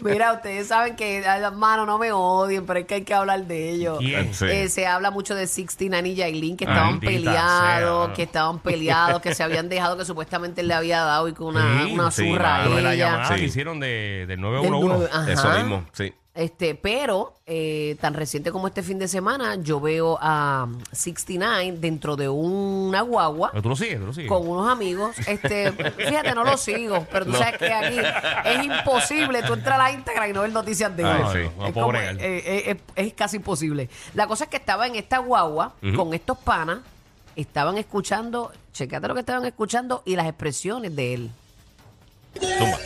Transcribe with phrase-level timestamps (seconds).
[0.00, 1.24] Mira, ustedes saben que,
[1.54, 3.98] mano, no me odien, pero es que hay que hablar de ellos.
[4.32, 4.44] Sí.
[4.46, 8.14] Eh, se habla mucho de 69 y Yailin, que estaban Maldita peleados, sea.
[8.14, 11.48] que estaban peleados, que se habían dejado que supuestamente él le había dado y con
[11.48, 13.06] una, Sí, una sí, zurra a de la ella.
[13.10, 13.40] llamada Sí.
[13.40, 14.86] que hicieron de, del Del 911.
[14.88, 15.32] nueve- ajá.
[15.32, 16.12] Eso mismo, sí.
[16.34, 22.16] Este, pero eh, tan reciente como este fin de semana, yo veo a 69 dentro
[22.16, 24.30] de una guagua Pero tú lo sigues, tú lo sigues.
[24.30, 25.14] con unos amigos.
[25.28, 27.98] Este, fíjate, no lo sigo, pero tú sabes que aquí
[28.46, 29.42] es imposible.
[29.42, 31.50] Tú entras a la Instagram y no ves noticias de Ay, sí.
[31.58, 32.16] No, Es, bregar.
[32.16, 33.90] eh, eh, es- es casi imposible.
[34.14, 36.78] La cosa es que estaba en esta guagua con estos panas,
[37.36, 41.30] estaban escuchando, checate lo que estaban escuchando y las expresiones de él.
[42.40, 42.78] Zumba.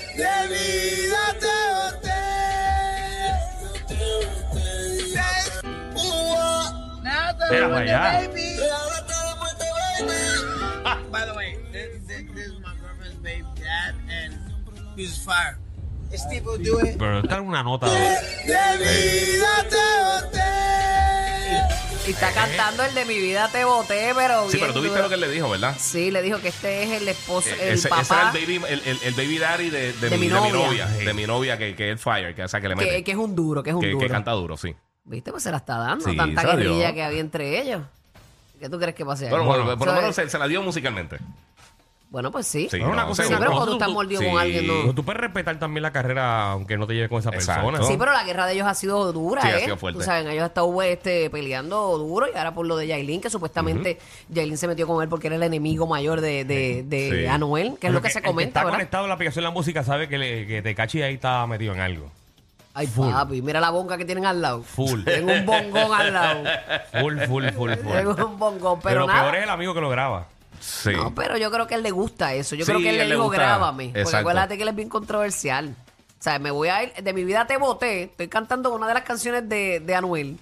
[7.50, 8.30] Mira para allá.
[11.10, 14.34] By the way, this, this, this is my girlfriend's baby dad, and
[14.96, 15.58] he's fire.
[16.10, 16.96] This people do it.
[16.98, 17.86] Pero esta es una nota.
[22.06, 24.90] Y está cantando el de mi vida te boté, pero Sí, bien pero tú viste
[24.96, 25.02] duro.
[25.02, 25.74] lo que él le dijo, ¿verdad?
[25.76, 28.60] Sí, le dijo que este es el esposo, el ese, ese papá, era el baby,
[28.68, 30.66] el, el- el baby daddy de, de, De mi, mi de mi novia.
[30.86, 30.86] novia.
[30.86, 32.88] De mi novia, que, que es fire, que, o sea, que le mete.
[32.90, 34.06] que, que es un duro, que es un que, duro.
[34.06, 34.76] que canta duro, sí.
[35.06, 35.30] ¿Viste?
[35.30, 36.04] Pues se la está dando.
[36.04, 36.70] Sí, Tanta se la dio.
[36.70, 37.82] guerrilla que había entre ellos.
[38.60, 39.30] ¿Qué tú crees que pase ahí?
[39.30, 41.18] Bueno, bueno, por lo Eso menos es- se, se la dio musicalmente.
[42.08, 42.62] Bueno, pues sí.
[42.70, 43.40] Sí, Pero una no, cosa Sí, seguro.
[43.46, 44.28] pero cuando tú estás mordido sí.
[44.30, 44.94] con alguien, Pero no.
[44.94, 47.66] tú puedes respetar también la carrera aunque no te lleve con esa Exacto.
[47.66, 47.86] persona.
[47.86, 49.54] Sí, pero la guerra de ellos ha sido dura, Sí, ¿eh?
[49.54, 49.98] ha sido fuerte.
[49.98, 53.28] Tú sabes, ellos han estado este, peleando duro y ahora por lo de Yailin, que
[53.28, 53.98] supuestamente
[54.30, 57.26] Yailin se metió con él porque era el enemigo mayor de, de, de Sí.
[57.26, 58.78] Anuel, que es lo que, se el que comenta, está ¿verdad?
[58.78, 61.74] conectado a la aplicación de la música sabe que, le, que Tecachi ahí está metido
[61.74, 62.10] en algo.
[62.78, 64.62] Ay, papi, mira la bonga que tienen al lado.
[64.62, 65.02] Full.
[65.04, 66.44] Tengo un bongón al lado.
[67.00, 67.92] Full, full, full, full.
[67.92, 69.22] Tengo un bongón, Pero pero, lo nada.
[69.22, 70.26] peor es el amigo que lo graba.
[70.60, 70.90] Sí.
[70.94, 72.54] No, pero yo creo que a él le gusta eso.
[72.54, 73.42] Yo Sí, creo que él él le dijo, gusta.
[73.42, 73.92] grábame.
[74.02, 75.74] Porque acuérdate que él es bien controversial.
[76.18, 78.04] O sea, me voy a ir, de mi vida te boté.
[78.04, 80.38] Estoy cantando una de las canciones de, de Anuel.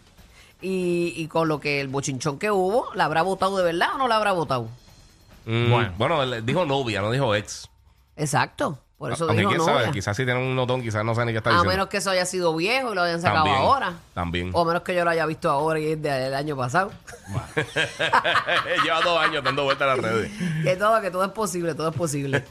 [0.60, 3.98] Y, y con lo que el bochinchón que hubo, ¿la habrá votado de verdad o
[3.98, 4.68] no la habrá votado?
[5.46, 5.92] Mm, Bueno.
[5.98, 6.22] bueno.
[6.22, 7.68] él dijo novia, no dijo ex.
[8.16, 8.78] Exacto.
[8.96, 9.74] Por eso Aunque dijo quién novia.
[9.80, 11.70] sabe, quizás si tiene un notón, quizás no sé ni qué está A diciendo.
[11.72, 13.92] menos que eso haya sido viejo y lo hayan sacado También, ahora.
[14.14, 14.50] también.
[14.54, 16.92] O a menos que yo lo haya visto ahora y es del año pasado.
[18.84, 20.30] Lleva dos años dando vueltas a las redes.
[20.64, 22.42] que todo, que todo es posible, todo es posible.